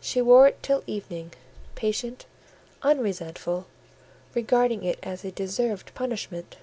[0.00, 1.32] She wore it till evening,
[1.76, 2.26] patient,
[2.82, 3.66] unresentful,
[4.34, 6.56] regarding it as a deserved punishment.